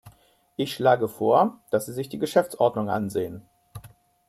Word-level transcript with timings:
Ich 0.55 0.73
schlage 0.73 1.07
vor, 1.07 1.61
dass 1.69 1.85
Sie 1.85 1.93
sich 1.93 2.09
die 2.09 2.17
Geschäftsordnung 2.17 2.89
ansehen. 2.89 3.47